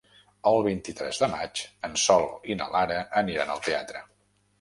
[0.51, 4.03] El vint-i-tres de maig en Sol i na Lara aniran al teatre.